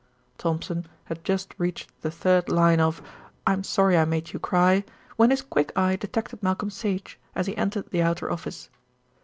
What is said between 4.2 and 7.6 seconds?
You Cry," when his quick eye detected Malcolm Sage as he